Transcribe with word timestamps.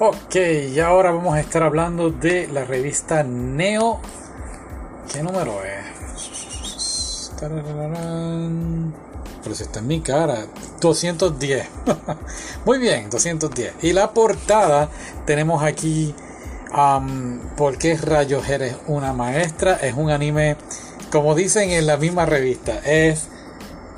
Ok, 0.00 0.36
y 0.36 0.78
ahora 0.78 1.10
vamos 1.10 1.34
a 1.34 1.40
estar 1.40 1.64
hablando 1.64 2.10
de 2.10 2.46
la 2.46 2.64
revista 2.64 3.24
Neo. 3.24 3.98
¿Qué 5.12 5.24
número 5.24 5.64
es? 5.64 7.32
Pero 7.40 8.84
si 9.56 9.64
está 9.64 9.80
en 9.80 9.88
mi 9.88 10.00
cara. 10.00 10.46
210. 10.80 11.66
Muy 12.64 12.78
bien, 12.78 13.10
210. 13.10 13.74
Y 13.82 13.92
la 13.92 14.12
portada 14.12 14.88
tenemos 15.26 15.64
aquí. 15.64 16.14
Um, 16.72 17.40
¿Por 17.56 17.76
qué 17.76 17.96
rayos 17.96 18.48
eres 18.48 18.76
una 18.86 19.12
maestra? 19.12 19.80
Es 19.82 19.94
un 19.94 20.10
anime, 20.10 20.58
como 21.10 21.34
dicen 21.34 21.70
en 21.70 21.88
la 21.88 21.96
misma 21.96 22.24
revista. 22.24 22.78
Es 22.84 23.26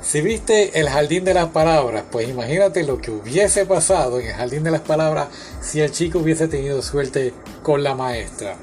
si 0.01 0.21
viste 0.21 0.79
el 0.79 0.89
jardín 0.89 1.23
de 1.23 1.33
las 1.35 1.49
palabras, 1.49 2.03
pues 2.11 2.27
imagínate 2.27 2.83
lo 2.83 2.97
que 2.97 3.11
hubiese 3.11 3.65
pasado 3.67 4.19
en 4.19 4.27
el 4.27 4.33
jardín 4.33 4.63
de 4.63 4.71
las 4.71 4.81
palabras 4.81 5.27
si 5.61 5.79
el 5.79 5.91
chico 5.91 6.19
hubiese 6.19 6.47
tenido 6.47 6.81
suerte 6.81 7.33
con 7.61 7.83
la 7.83 7.93
maestra. 7.93 8.55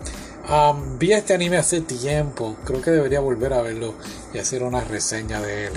vi 0.99 1.13
este 1.13 1.35
anime 1.35 1.57
hace 1.57 1.81
tiempo, 1.81 2.57
creo 2.65 2.83
que 2.83 2.91
debería 2.91 3.21
volver 3.21 3.53
a 3.53 3.63
verlo 3.63 3.95
y 4.35 4.39
hacer 4.39 4.65
una 4.65 4.83
reseña 4.83 5.41
de 5.41 5.67
él. 5.67 5.73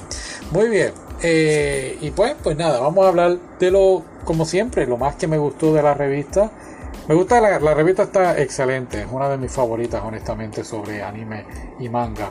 Muy 0.50 0.68
bien, 0.68 0.92
eh, 1.22 1.96
y 2.00 2.10
pues, 2.10 2.34
pues 2.42 2.56
nada, 2.56 2.80
vamos 2.80 3.04
a 3.04 3.08
hablar 3.08 3.38
de 3.60 3.70
lo, 3.70 4.02
como 4.24 4.44
siempre, 4.44 4.86
lo 4.86 4.96
más 4.96 5.14
que 5.14 5.28
me 5.28 5.38
gustó 5.38 5.72
de 5.72 5.82
la 5.82 5.94
revista. 5.94 6.50
Me 7.08 7.14
gusta, 7.14 7.40
la, 7.40 7.60
la 7.60 7.74
revista 7.74 8.02
está 8.02 8.38
excelente, 8.40 9.02
es 9.02 9.06
una 9.10 9.28
de 9.28 9.38
mis 9.38 9.52
favoritas 9.52 10.02
honestamente 10.04 10.64
sobre 10.64 11.02
anime 11.02 11.44
y 11.78 11.88
manga. 11.88 12.30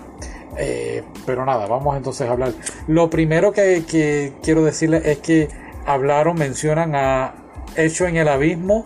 Eh, 0.57 1.03
pero 1.25 1.45
nada, 1.45 1.67
vamos 1.67 1.97
entonces 1.97 2.27
a 2.27 2.31
hablar. 2.31 2.53
Lo 2.87 3.09
primero 3.09 3.51
que, 3.51 4.33
quiero 4.41 4.63
decirles 4.63 5.05
es 5.05 5.19
que 5.19 5.49
hablaron, 5.85 6.37
mencionan 6.37 6.95
a 6.95 7.35
Hecho 7.75 8.05
en 8.05 8.17
el 8.17 8.27
Abismo 8.27 8.85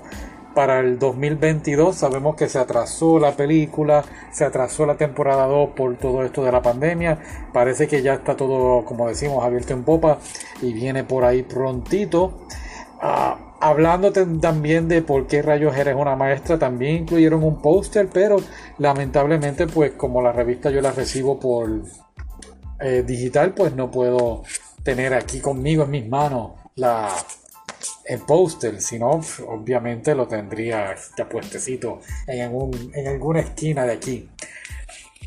para 0.55 0.79
el 0.79 0.97
2022. 0.97 1.95
Sabemos 1.95 2.35
que 2.35 2.49
se 2.49 2.57
atrasó 2.57 3.19
la 3.19 3.33
película, 3.33 4.03
se 4.31 4.45
atrasó 4.45 4.85
la 4.85 4.95
temporada 4.95 5.45
2 5.45 5.69
por 5.75 5.97
todo 5.97 6.23
esto 6.23 6.43
de 6.43 6.51
la 6.51 6.61
pandemia. 6.61 7.19
Parece 7.53 7.87
que 7.87 8.01
ya 8.01 8.15
está 8.15 8.35
todo, 8.35 8.85
como 8.85 9.07
decimos, 9.07 9.43
abierto 9.43 9.73
en 9.73 9.83
popa 9.83 10.19
y 10.61 10.73
viene 10.73 11.03
por 11.03 11.25
ahí 11.25 11.43
prontito. 11.43 12.47
Ah, 13.01 13.46
hablando 13.59 14.11
también 14.11 14.87
de 14.87 15.01
por 15.01 15.27
qué 15.27 15.41
rayos 15.41 15.75
eres 15.75 15.95
una 15.95 16.15
maestra, 16.15 16.59
también 16.59 17.03
incluyeron 17.03 17.43
un 17.43 17.61
póster, 17.61 18.09
pero 18.11 18.37
lamentablemente, 18.77 19.67
pues 19.67 19.93
como 19.93 20.21
la 20.21 20.31
revista 20.31 20.69
yo 20.69 20.81
la 20.81 20.91
recibo 20.91 21.39
por 21.39 21.81
eh, 22.79 23.03
digital, 23.05 23.53
pues 23.53 23.73
no 23.73 23.89
puedo 23.89 24.43
tener 24.83 25.13
aquí 25.13 25.39
conmigo 25.39 25.83
en 25.83 25.91
mis 25.91 26.07
manos 26.07 26.51
la, 26.75 27.09
el 28.05 28.19
póster, 28.21 28.81
sino 28.81 29.19
obviamente 29.47 30.15
lo 30.15 30.27
tendría 30.27 30.95
ya 31.17 31.27
puestecito 31.27 32.01
en, 32.25 32.71
en 32.93 33.07
alguna 33.07 33.41
esquina 33.41 33.85
de 33.85 33.93
aquí. 33.93 34.29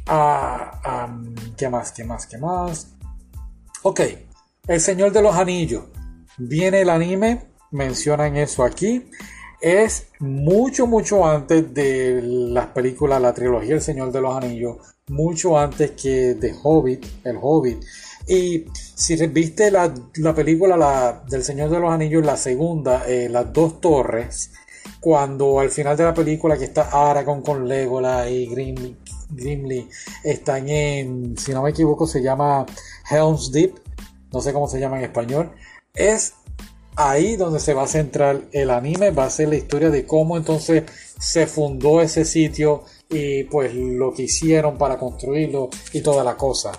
Ah, 0.07 1.09
¿Qué 1.57 1.69
más? 1.69 1.93
¿Qué 1.93 2.05
más? 2.05 2.27
¿Qué 2.27 2.39
más? 2.39 2.95
Ok, 3.83 4.01
El 4.67 4.81
Señor 4.81 5.13
de 5.13 5.23
los 5.23 5.35
Anillos. 5.37 5.85
Viene 6.39 6.81
el 6.81 6.91
anime 6.91 7.50
mencionan 7.71 8.37
eso 8.37 8.65
aquí. 8.65 9.11
Es 9.61 10.09
mucho, 10.21 10.87
mucho 10.87 11.27
antes 11.27 11.73
de 11.75 12.21
las 12.23 12.69
películas, 12.69 13.21
la 13.21 13.35
trilogía 13.35 13.75
El 13.75 13.83
Señor 13.83 14.11
de 14.11 14.21
los 14.21 14.35
Anillos, 14.37 14.79
mucho 15.09 15.59
antes 15.59 15.91
que 15.91 16.35
de 16.35 16.55
Hobbit, 16.63 17.05
el 17.25 17.37
Hobbit. 17.41 17.85
Y 18.27 18.65
si 18.95 19.17
viste 19.27 19.71
la, 19.71 19.93
película 20.35 20.77
la, 20.77 21.23
del 21.29 21.43
Señor 21.43 21.69
de 21.69 21.81
los 21.81 21.93
Anillos, 21.93 22.25
la 22.25 22.37
segunda, 22.37 23.05
eh, 23.07 23.29
Las 23.29 23.53
dos 23.53 23.81
torres, 23.81 24.53
cuando 25.01 25.61
al 25.61 25.71
final 25.71 25.97
de 25.97 26.05
la 26.05 26.15
película 26.15 26.57
que 26.57 26.65
está 26.65 26.89
Aragorn 26.93 27.43
con 27.43 27.69
Legolas 27.69 28.31
y 28.31 28.47
Grimly, 28.47 28.97
Grimly 29.31 29.89
están 30.25 30.69
en, 30.69 31.37
si 31.37 31.53
no 31.53 31.63
me 31.63 31.71
equivoco, 31.71 32.07
se 32.07 32.23
llama 32.23 32.67
Helm's 33.11 33.51
Deep, 33.51 33.75
no 34.33 34.41
sé 34.41 34.53
cómo 34.53 34.69
se 34.69 34.79
llama 34.79 34.99
en 34.99 35.05
español, 35.05 35.53
es 35.95 36.35
ahí 37.09 37.37
donde 37.37 37.61
se 37.61 37.75
va 37.75 37.85
a 37.85 37.87
centrar 37.87 38.41
el 38.53 38.71
anime, 38.71 39.11
va 39.11 39.25
a 39.25 39.31
ser 39.31 39.49
la 39.49 39.57
historia 39.57 39.91
de 39.91 40.05
cómo 40.05 40.37
entonces 40.37 40.85
se 41.19 41.47
fundó 41.47 42.01
ese 42.01 42.25
sitio 42.25 42.85
y 43.09 43.45
pues 43.45 43.75
lo 43.75 44.13
que 44.13 44.23
hicieron 44.25 44.77
para 44.77 44.99
construirlo 44.99 45.71
y 45.93 46.01
toda 46.01 46.23
la 46.23 46.37
cosa. 46.37 46.73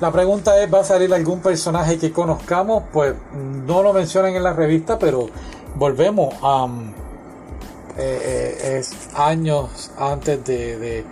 La 0.00 0.10
pregunta 0.10 0.62
es, 0.62 0.72
¿va 0.72 0.80
a 0.80 0.84
salir 0.84 1.12
algún 1.12 1.40
personaje 1.40 1.98
que 1.98 2.12
conozcamos? 2.12 2.84
Pues 2.92 3.14
no 3.32 3.82
lo 3.82 3.92
mencionan 3.92 4.34
en 4.34 4.42
la 4.42 4.52
revista, 4.52 4.98
pero 4.98 5.28
volvemos 5.74 6.34
a... 6.42 6.68
Eh, 7.98 8.20
eh, 8.22 8.78
es 8.78 8.92
años 9.14 9.90
antes 9.96 10.44
de, 10.44 10.76
de, 10.76 11.04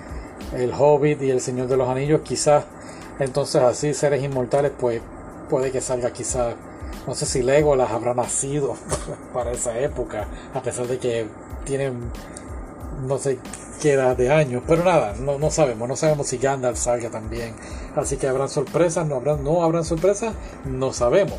El 0.53 0.71
Hobbit 0.79 1.23
y 1.23 1.31
El 1.31 1.41
Señor 1.41 1.67
de 1.67 1.79
los 1.79 1.89
Anillos, 1.89 2.21
quizás 2.23 2.65
entonces 3.19 3.63
así 3.63 3.95
seres 3.95 4.23
inmortales, 4.23 4.73
pues 4.79 5.01
puede 5.49 5.71
que 5.71 5.81
salga 5.81 6.13
quizás 6.13 6.55
no 7.07 7.15
sé 7.15 7.27
si 7.27 7.43
Legolas 7.43 7.91
habrá 7.91 8.15
nacido 8.15 8.77
para 9.33 9.53
esa 9.53 9.79
época, 9.79 10.27
a 10.55 10.63
pesar 10.63 10.87
de 10.87 10.99
que 10.99 11.27
tienen 11.65 12.11
no 13.07 13.19
sé 13.19 13.39
qué 13.81 13.93
edad 13.93 14.17
de 14.17 14.31
años, 14.31 14.63
pero 14.67 14.85
nada, 14.85 15.15
no, 15.21 15.39
no 15.39 15.51
sabemos, 15.51 15.89
no 15.89 15.97
sabemos 15.97 16.27
si 16.27 16.39
Gandalf 16.39 16.79
salga 16.79 17.11
también, 17.11 17.55
así 17.97 18.17
que 18.17 18.27
habrán 18.27 18.49
sorpresas, 18.49 19.07
no 19.07 19.17
habrán, 19.17 19.45
no 19.45 19.63
habrán 19.63 19.85
sorpresas, 19.85 20.35
no 20.65 20.93
sabemos. 20.93 21.39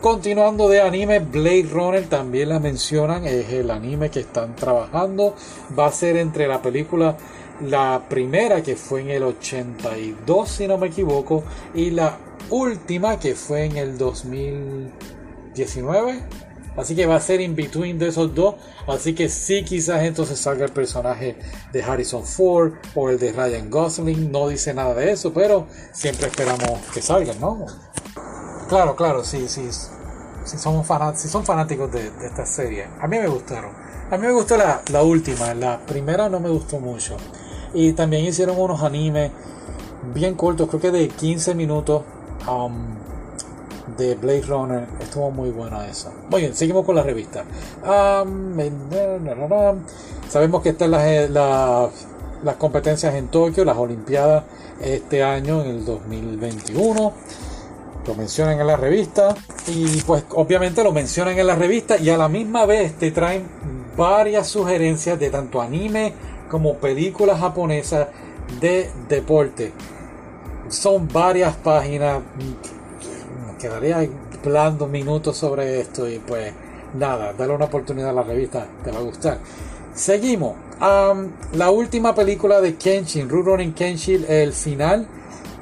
Continuando 0.00 0.68
de 0.68 0.80
anime, 0.80 1.20
Blade 1.20 1.68
Runner 1.70 2.08
también 2.08 2.48
la 2.48 2.58
mencionan, 2.58 3.24
es 3.24 3.50
el 3.52 3.70
anime 3.70 4.10
que 4.10 4.20
están 4.20 4.56
trabajando, 4.56 5.36
va 5.78 5.86
a 5.86 5.92
ser 5.92 6.16
entre 6.16 6.48
la 6.48 6.60
película 6.60 7.16
la 7.60 8.02
primera 8.08 8.62
que 8.62 8.74
fue 8.74 9.02
en 9.02 9.10
el 9.10 9.22
82 9.22 10.48
si 10.48 10.66
no 10.66 10.78
me 10.78 10.88
equivoco 10.88 11.44
y 11.74 11.90
la 11.90 12.16
última 12.52 13.18
que 13.18 13.34
fue 13.34 13.64
en 13.64 13.78
el 13.78 13.98
2019. 13.98 16.22
Así 16.76 16.94
que 16.96 17.04
va 17.06 17.16
a 17.16 17.20
ser 17.20 17.42
in 17.42 17.56
between 17.56 17.98
de 17.98 18.08
esos 18.08 18.34
dos. 18.34 18.54
Así 18.86 19.14
que 19.14 19.28
sí, 19.28 19.64
quizás 19.64 20.02
entonces 20.02 20.38
salga 20.38 20.66
el 20.66 20.72
personaje 20.72 21.36
de 21.72 21.82
Harrison 21.82 22.24
Ford 22.24 22.74
o 22.94 23.10
el 23.10 23.18
de 23.18 23.32
Ryan 23.32 23.68
Gosling. 23.70 24.30
No 24.30 24.48
dice 24.48 24.74
nada 24.74 24.94
de 24.94 25.12
eso, 25.12 25.32
pero 25.32 25.66
siempre 25.92 26.28
esperamos 26.28 26.78
que 26.92 27.00
salgan, 27.02 27.40
¿no? 27.40 27.66
Claro, 28.68 28.94
claro, 28.96 29.24
sí, 29.24 29.48
sí. 29.48 29.68
Si, 30.44 30.58
somos 30.58 30.88
si 31.16 31.28
son 31.28 31.44
fanáticos 31.44 31.92
de, 31.92 32.10
esta 32.24 32.44
serie, 32.46 32.88
a 33.00 33.06
mí 33.06 33.16
me 33.18 33.28
gustaron. 33.28 33.70
A 34.10 34.16
mí 34.18 34.26
me 34.26 34.32
gustó 34.32 34.56
la 34.56 34.82
última, 35.02 35.54
la 35.54 35.78
primera 35.86 36.28
no 36.28 36.40
me 36.40 36.48
gustó 36.50 36.80
mucho. 36.80 37.16
Y 37.72 37.92
también 37.92 38.24
hicieron 38.24 38.58
unos 38.58 38.82
animes 38.82 39.30
bien 40.14 40.34
cortos, 40.34 40.68
creo 40.68 40.80
que 40.80 40.90
de 40.90 41.08
15 41.08 41.54
minutos 41.54 42.02
Um, 42.48 42.96
de 43.96 44.14
Blade 44.14 44.42
Runner. 44.42 44.86
Estuvo 45.00 45.30
muy 45.30 45.50
buena 45.50 45.86
esa. 45.86 46.12
Muy 46.30 46.42
bien, 46.42 46.54
seguimos 46.54 46.84
con 46.84 46.96
la 46.96 47.02
revista. 47.02 47.44
Um, 47.82 48.56
sabemos 50.28 50.62
que 50.62 50.70
están 50.70 50.90
las, 50.90 51.04
eh, 51.04 51.28
las, 51.28 52.56
competencias 52.56 53.14
en 53.14 53.28
Tokio, 53.28 53.64
las 53.64 53.76
Olimpiadas 53.76 54.44
este 54.80 55.22
año, 55.22 55.62
en 55.62 55.70
el 55.70 55.84
2021. 55.84 57.12
Lo 58.06 58.14
mencionan 58.14 58.60
en 58.60 58.66
la 58.66 58.76
revista. 58.76 59.34
Y 59.68 60.00
pues 60.02 60.24
obviamente 60.30 60.82
lo 60.82 60.92
mencionan 60.92 61.38
en 61.38 61.46
la 61.46 61.54
revista 61.54 61.96
y 61.96 62.10
a 62.10 62.16
la 62.16 62.28
misma 62.28 62.66
vez 62.66 62.94
te 62.98 63.10
traen 63.10 63.46
varias 63.96 64.48
sugerencias 64.48 65.18
de 65.20 65.30
tanto 65.30 65.60
anime 65.60 66.14
como 66.50 66.74
películas 66.76 67.38
japonesas 67.38 68.08
de 68.60 68.90
deporte 69.08 69.72
son 70.72 71.08
varias 71.08 71.54
páginas. 71.56 72.20
Quedaría 73.58 74.08
hablando 74.44 74.88
minutos 74.88 75.36
sobre 75.36 75.80
esto 75.80 76.08
y 76.08 76.18
pues 76.18 76.52
nada, 76.94 77.32
dale 77.32 77.54
una 77.54 77.66
oportunidad 77.66 78.10
a 78.10 78.12
la 78.12 78.22
revista, 78.22 78.66
te 78.82 78.90
va 78.90 78.98
a 78.98 79.02
gustar. 79.02 79.38
Seguimos. 79.94 80.56
la 80.80 81.70
última 81.70 82.14
película 82.14 82.60
de 82.60 82.74
Kenshin, 82.74 83.28
Rurouni 83.28 83.72
Kenshin, 83.72 84.24
el 84.28 84.52
final, 84.52 85.06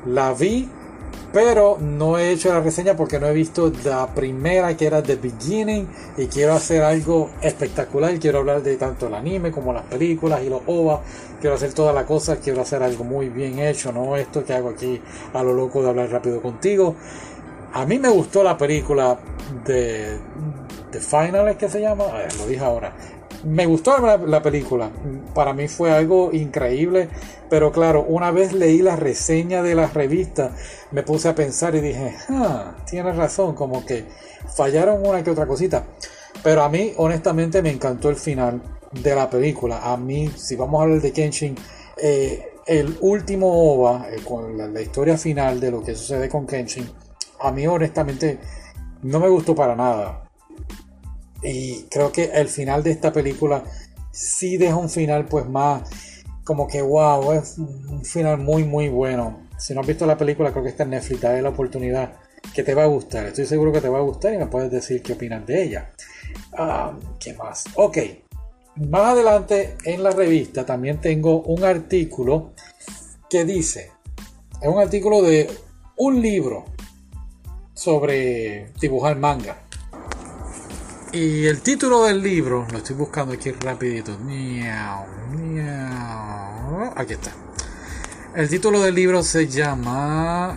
la 0.06 0.32
vi 0.32 0.68
pero 1.32 1.78
no 1.80 2.18
he 2.18 2.32
hecho 2.32 2.48
la 2.48 2.60
reseña 2.60 2.96
porque 2.96 3.20
no 3.20 3.26
he 3.26 3.32
visto 3.32 3.72
la 3.84 4.06
primera 4.14 4.76
que 4.76 4.86
era 4.86 5.02
The 5.02 5.16
Beginning 5.16 5.88
y 6.16 6.26
quiero 6.26 6.54
hacer 6.54 6.82
algo 6.82 7.30
espectacular. 7.40 8.18
Quiero 8.18 8.38
hablar 8.38 8.62
de 8.62 8.76
tanto 8.76 9.06
el 9.06 9.14
anime 9.14 9.52
como 9.52 9.72
las 9.72 9.84
películas 9.84 10.42
y 10.42 10.48
los 10.48 10.62
OVA. 10.66 11.02
Quiero 11.40 11.54
hacer 11.54 11.72
toda 11.72 11.92
la 11.92 12.04
cosa, 12.04 12.36
quiero 12.36 12.62
hacer 12.62 12.82
algo 12.82 13.04
muy 13.04 13.28
bien 13.28 13.58
hecho, 13.60 13.92
no 13.92 14.16
esto 14.16 14.44
que 14.44 14.52
hago 14.52 14.70
aquí 14.70 15.00
a 15.32 15.42
lo 15.42 15.54
loco 15.54 15.82
de 15.82 15.90
hablar 15.90 16.10
rápido 16.10 16.42
contigo. 16.42 16.96
A 17.72 17.86
mí 17.86 17.98
me 17.98 18.08
gustó 18.08 18.42
la 18.42 18.58
película 18.58 19.16
de 19.64 20.18
The 20.90 21.00
Final, 21.00 21.56
que 21.56 21.68
se 21.68 21.80
llama? 21.80 22.04
lo 22.38 22.46
dije 22.46 22.64
ahora 22.64 22.92
me 23.44 23.66
gustó 23.66 23.98
la, 23.98 24.42
película. 24.42 24.90
Para 25.34 25.52
mí 25.52 25.68
fue 25.68 25.92
algo 25.92 26.32
increíble. 26.32 27.08
Pero 27.48 27.72
claro, 27.72 28.04
una 28.08 28.30
vez 28.30 28.52
leí 28.52 28.78
la 28.78 28.96
reseña 28.96 29.62
de 29.62 29.74
la 29.74 29.88
revista, 29.88 30.54
me 30.92 31.02
puse 31.02 31.28
a 31.28 31.34
pensar 31.34 31.74
y 31.74 31.80
dije, 31.80 32.14
ah, 32.28 32.76
tienes 32.88 33.16
razón, 33.16 33.54
como 33.54 33.84
que 33.84 34.04
fallaron 34.54 35.04
una 35.04 35.24
que 35.24 35.30
otra 35.30 35.46
cosita. 35.46 35.84
Pero 36.42 36.62
a 36.62 36.68
mí, 36.68 36.92
honestamente, 36.96 37.60
me 37.60 37.70
encantó 37.70 38.08
el 38.08 38.16
final 38.16 38.62
de 38.92 39.14
la 39.14 39.28
película. 39.28 39.80
A 39.82 39.96
mí, 39.96 40.30
si 40.36 40.56
vamos 40.56 40.80
a 40.80 40.84
hablar 40.84 41.00
de 41.00 41.12
Kenshin, 41.12 41.56
eh, 41.96 42.52
el 42.66 42.96
último 43.00 43.74
OVA, 43.74 44.06
eh, 44.10 44.20
con 44.24 44.56
la, 44.56 44.80
historia 44.80 45.18
final 45.18 45.60
de 45.60 45.70
lo 45.70 45.82
que 45.82 45.94
sucede 45.94 46.28
con 46.28 46.46
Kenshin, 46.46 46.88
a 47.40 47.50
mí, 47.50 47.66
honestamente, 47.66 48.38
no 49.02 49.18
me 49.18 49.28
gustó 49.28 49.54
para 49.54 49.74
nada. 49.74 50.24
Y 51.42 51.84
creo 51.84 52.12
que 52.12 52.24
el 52.24 52.48
final 52.48 52.82
de 52.82 52.90
esta 52.90 53.12
película 53.12 53.64
sí 54.10 54.56
deja 54.56 54.76
un 54.76 54.90
final, 54.90 55.26
pues 55.26 55.48
más 55.48 55.82
como 56.44 56.66
que 56.66 56.82
wow, 56.82 57.32
es 57.32 57.58
un 57.58 58.04
final 58.04 58.38
muy, 58.38 58.64
muy 58.64 58.88
bueno. 58.88 59.46
Si 59.56 59.72
no 59.72 59.82
has 59.82 59.86
visto 59.86 60.04
la 60.04 60.16
película, 60.16 60.50
creo 60.50 60.64
que 60.64 60.70
está 60.70 60.82
en 60.82 60.90
Netflix, 60.90 61.20
dale 61.20 61.42
la 61.42 61.50
oportunidad 61.50 62.14
que 62.54 62.62
te 62.62 62.74
va 62.74 62.82
a 62.82 62.86
gustar. 62.86 63.26
Estoy 63.26 63.46
seguro 63.46 63.70
que 63.72 63.80
te 63.80 63.88
va 63.88 63.98
a 63.98 64.02
gustar 64.02 64.34
y 64.34 64.38
me 64.38 64.46
puedes 64.46 64.70
decir 64.70 65.02
qué 65.02 65.12
opinas 65.12 65.46
de 65.46 65.62
ella. 65.62 65.92
Ah, 66.56 66.92
¿Qué 67.18 67.34
más? 67.34 67.66
Ok. 67.76 67.98
Más 68.76 69.12
adelante 69.12 69.76
en 69.84 70.02
la 70.02 70.10
revista 70.10 70.66
también 70.66 71.00
tengo 71.00 71.42
un 71.42 71.62
artículo 71.64 72.52
que 73.28 73.44
dice, 73.44 73.92
es 74.60 74.68
un 74.68 74.80
artículo 74.80 75.22
de 75.22 75.50
un 75.96 76.20
libro 76.20 76.64
sobre 77.74 78.72
dibujar 78.80 79.16
manga. 79.16 79.62
Y 81.12 81.46
el 81.46 81.60
título 81.60 82.04
del 82.04 82.22
libro, 82.22 82.68
lo 82.70 82.78
estoy 82.78 82.94
buscando 82.94 83.34
aquí 83.34 83.50
rapidito. 83.50 84.16
Aquí 86.94 87.14
está. 87.14 87.32
El 88.36 88.48
título 88.48 88.80
del 88.80 88.94
libro 88.94 89.24
se 89.24 89.48
llama 89.48 90.56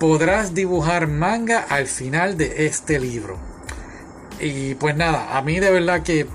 Podrás 0.00 0.54
dibujar 0.54 1.06
manga 1.06 1.60
al 1.68 1.86
final 1.86 2.36
de 2.36 2.66
este 2.66 2.98
libro. 2.98 3.38
Y 4.40 4.74
pues 4.74 4.96
nada, 4.96 5.38
a 5.38 5.42
mí 5.42 5.60
de 5.60 5.70
verdad 5.70 6.02
que 6.02 6.26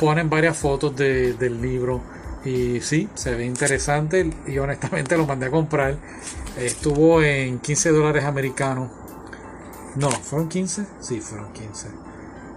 ponen 0.00 0.30
varias 0.30 0.56
fotos 0.56 0.96
del 0.96 1.60
libro 1.60 2.00
y 2.42 2.80
sí, 2.80 3.06
se 3.14 3.34
ve 3.34 3.44
interesante 3.44 4.30
y 4.46 4.58
honestamente 4.58 5.18
lo 5.18 5.26
mandé 5.26 5.46
a 5.46 5.50
comprar. 5.50 5.98
Estuvo 6.58 7.22
en 7.22 7.58
15 7.58 7.90
dólares 7.90 8.24
americanos. 8.24 8.90
No, 9.96 10.10
¿fueron 10.10 10.48
15? 10.48 10.86
Sí, 11.00 11.20
fueron 11.20 11.52
15. 11.52 11.88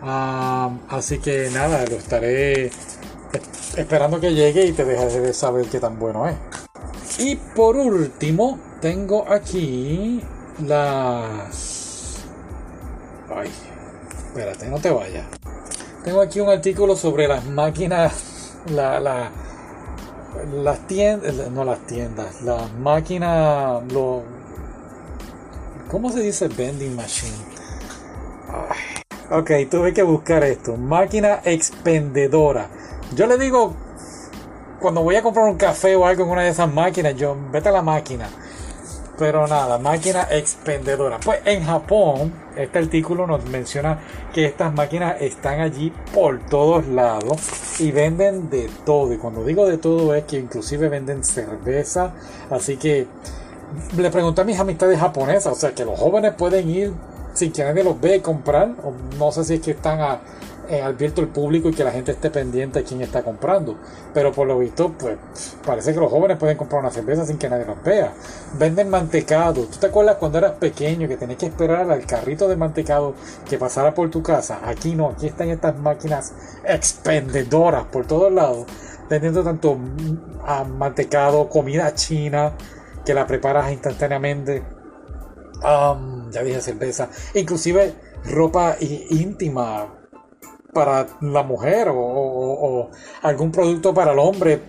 Ah, 0.01 0.71
así 0.89 1.19
que 1.19 1.49
nada, 1.51 1.85
lo 1.85 1.95
estaré 1.95 2.71
esperando 3.77 4.19
que 4.19 4.33
llegue 4.33 4.65
y 4.65 4.71
te 4.73 4.83
dejaré 4.83 5.19
de 5.19 5.33
saber 5.33 5.67
qué 5.67 5.79
tan 5.79 5.99
bueno 5.99 6.27
es. 6.27 6.35
Y 7.19 7.35
por 7.35 7.75
último, 7.75 8.59
tengo 8.81 9.31
aquí 9.31 10.21
las... 10.65 12.17
Ay, 13.33 13.51
espérate, 14.27 14.67
no 14.69 14.79
te 14.79 14.89
vayas. 14.89 15.25
Tengo 16.03 16.21
aquí 16.21 16.39
un 16.39 16.49
artículo 16.49 16.95
sobre 16.95 17.27
las 17.27 17.45
máquinas, 17.45 18.55
la, 18.71 18.99
la, 18.99 19.31
las 20.53 20.87
tiendas, 20.87 21.51
no 21.51 21.63
las 21.63 21.79
tiendas, 21.85 22.41
las 22.41 22.73
máquinas, 22.73 23.83
lo, 23.91 24.23
¿cómo 25.91 26.09
se 26.09 26.21
dice 26.21 26.47
vending 26.47 26.95
machine? 26.95 27.35
Ok, 29.29 29.51
tuve 29.69 29.93
que 29.93 30.01
buscar 30.03 30.43
esto, 30.43 30.77
máquina 30.77 31.41
expendedora. 31.43 32.69
Yo 33.13 33.27
le 33.27 33.37
digo, 33.37 33.75
cuando 34.79 35.03
voy 35.03 35.17
a 35.17 35.21
comprar 35.21 35.45
un 35.45 35.57
café 35.57 35.95
o 35.95 36.05
algo 36.05 36.23
en 36.23 36.29
una 36.29 36.43
de 36.43 36.49
esas 36.49 36.73
máquinas, 36.73 37.15
yo, 37.15 37.37
vete 37.51 37.69
a 37.69 37.73
la 37.73 37.81
máquina 37.81 38.29
pero 39.21 39.45
nada, 39.45 39.77
máquina 39.77 40.27
expendedora. 40.31 41.19
Pues 41.23 41.41
en 41.45 41.63
Japón, 41.63 42.33
este 42.55 42.79
artículo 42.79 43.27
nos 43.27 43.45
menciona 43.45 43.99
que 44.33 44.45
estas 44.45 44.73
máquinas 44.73 45.21
están 45.21 45.59
allí 45.59 45.93
por 46.11 46.39
todos 46.47 46.87
lados 46.87 47.79
y 47.79 47.91
venden 47.91 48.49
de 48.49 48.67
todo. 48.83 49.13
Y 49.13 49.17
cuando 49.17 49.45
digo 49.45 49.67
de 49.67 49.77
todo 49.77 50.15
es 50.15 50.23
que 50.23 50.39
inclusive 50.39 50.89
venden 50.89 51.23
cerveza. 51.23 52.13
Así 52.49 52.77
que 52.77 53.05
le 53.97 54.09
pregunté 54.09 54.41
a 54.41 54.43
mis 54.43 54.59
amistades 54.59 54.99
japonesas, 54.99 55.53
o 55.53 55.55
sea 55.55 55.73
que 55.73 55.85
los 55.85 55.99
jóvenes 55.99 56.33
pueden 56.37 56.69
ir 56.69 56.93
sin 57.33 57.51
que 57.51 57.63
nadie 57.63 57.83
los 57.83 57.99
vea 57.99 58.15
y 58.15 58.21
comprar. 58.21 58.75
O 58.83 58.93
no 59.17 59.31
sé 59.31 59.43
si 59.43 59.55
es 59.55 59.61
que 59.61 59.71
están 59.71 59.99
a 60.01 60.19
eh, 60.69 60.81
abierto 60.81 61.19
el 61.19 61.27
público 61.27 61.67
y 61.67 61.73
que 61.73 61.83
la 61.83 61.91
gente 61.91 62.13
esté 62.13 62.29
pendiente 62.29 62.79
de 62.79 62.85
quién 62.85 63.01
está 63.01 63.23
comprando. 63.23 63.75
Pero 64.13 64.31
por 64.31 64.47
lo 64.47 64.57
visto, 64.59 64.93
pues 64.97 65.17
parece 65.65 65.93
que 65.93 65.99
los 65.99 66.09
jóvenes 66.09 66.37
pueden 66.37 66.55
comprar 66.55 66.79
una 66.79 66.91
cerveza 66.91 67.25
sin 67.25 67.37
que 67.37 67.49
nadie 67.49 67.65
los 67.65 67.83
vea. 67.83 68.13
Venden 68.57 68.89
mantecado. 68.89 69.63
¿Tú 69.65 69.77
te 69.79 69.87
acuerdas 69.87 70.15
cuando 70.15 70.37
eras 70.37 70.53
pequeño 70.53 71.07
que 71.09 71.17
tenías 71.17 71.39
que 71.39 71.47
esperar 71.47 71.91
al 71.91 72.05
carrito 72.05 72.47
de 72.47 72.55
mantecado 72.55 73.15
que 73.49 73.57
pasara 73.57 73.93
por 73.93 74.09
tu 74.09 74.23
casa? 74.23 74.61
Aquí 74.63 74.95
no, 74.95 75.09
aquí 75.09 75.27
están 75.27 75.49
estas 75.49 75.77
máquinas 75.77 76.33
expendedoras 76.63 77.85
por 77.85 78.05
todos 78.05 78.31
lados, 78.31 78.65
vendiendo 79.09 79.43
tanto 79.43 79.75
mm, 79.75 80.77
mantecado, 80.77 81.49
comida 81.49 81.93
china, 81.95 82.53
que 83.05 83.13
la 83.13 83.27
preparas 83.27 83.71
instantáneamente. 83.71 84.63
ya 85.61 86.43
dije 86.43 86.61
cerveza, 86.61 87.09
inclusive 87.33 87.93
ropa 88.25 88.75
íntima, 88.79 90.01
para 90.73 91.07
la 91.21 91.43
mujer 91.43 91.89
o, 91.91 92.89
algún 93.21 93.51
producto 93.51 93.93
para 93.93 94.13
el 94.13 94.19
hombre 94.19 94.61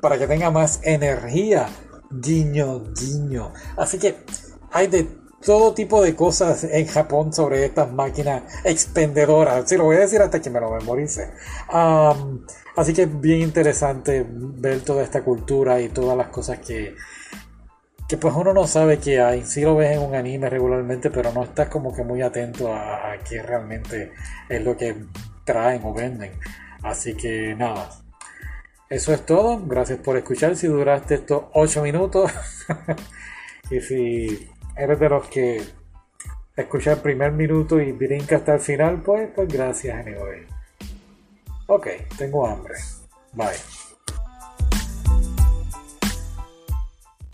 para 0.00 0.18
que 0.18 0.26
tenga 0.26 0.50
más 0.50 0.80
energía. 0.82 1.68
Guiño, 2.10 2.84
guiño. 2.94 3.52
Así 3.76 3.98
que 3.98 4.16
hay 4.70 4.86
de 4.86 5.08
todo 5.44 5.74
tipo 5.74 6.02
de 6.02 6.14
cosas 6.14 6.64
en 6.64 6.86
Japón 6.86 7.32
sobre 7.32 7.64
estas 7.64 7.92
máquinas 7.92 8.42
expendedoras. 8.64 9.68
Si 9.68 9.76
lo 9.76 9.84
voy 9.84 9.96
a 9.96 10.00
decir 10.00 10.20
hasta 10.22 10.40
que 10.40 10.50
me 10.50 10.60
lo 10.60 10.70
memorice. 10.70 11.32
así 12.76 12.92
que 12.92 13.02
es 13.02 13.20
bien 13.20 13.40
interesante 13.40 14.24
ver 14.28 14.82
toda 14.82 15.02
esta 15.02 15.24
cultura 15.24 15.80
y 15.80 15.88
todas 15.88 16.16
las 16.16 16.28
cosas 16.28 16.58
que, 16.60 16.94
que 18.08 18.16
pues 18.16 18.34
uno 18.34 18.52
no 18.52 18.66
sabe 18.66 18.98
que 18.98 19.20
hay. 19.20 19.44
Si 19.44 19.62
lo 19.62 19.76
ves 19.76 19.96
en 19.96 20.02
un 20.02 20.14
anime 20.14 20.50
regularmente, 20.50 21.10
pero 21.10 21.32
no 21.32 21.44
estás 21.44 21.68
como 21.68 21.94
que 21.94 22.02
muy 22.02 22.22
atento 22.22 22.72
a, 22.72 23.12
a 23.12 23.18
qué 23.18 23.42
realmente 23.42 24.12
es 24.48 24.62
lo 24.62 24.76
que 24.76 24.94
traen 25.44 25.82
o 25.84 25.94
venden. 25.94 26.32
Así 26.82 27.14
que 27.14 27.54
nada. 27.54 27.90
Eso 28.88 29.12
es 29.12 29.24
todo. 29.24 29.60
Gracias 29.66 29.98
por 29.98 30.16
escuchar. 30.16 30.56
Si 30.56 30.66
duraste 30.66 31.16
estos 31.16 31.44
8 31.54 31.82
minutos. 31.82 32.30
y 33.70 33.80
si 33.80 34.50
eres 34.76 35.00
de 35.00 35.08
los 35.08 35.26
que 35.28 35.62
escucha 36.56 36.92
el 36.92 36.98
primer 36.98 37.32
minuto 37.32 37.80
y 37.80 37.92
brinca 37.92 38.36
hasta 38.36 38.54
el 38.54 38.60
final, 38.60 39.02
pues, 39.02 39.30
pues 39.34 39.48
gracias 39.48 39.98
anyway. 39.98 40.46
Ok, 41.66 41.88
tengo 42.18 42.46
hambre. 42.46 42.74
Bye. 43.32 43.83